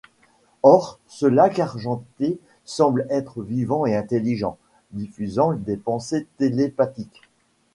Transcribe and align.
Or 0.63 0.97
ce 1.05 1.27
lac 1.27 1.59
argenté 1.59 2.39
semble 2.65 3.05
être 3.11 3.43
vivant 3.43 3.85
et 3.85 3.95
intelligent, 3.95 4.57
diffusant 4.93 5.53
des 5.53 5.77
pensées 5.77 6.25
télépathiques. 6.39 7.21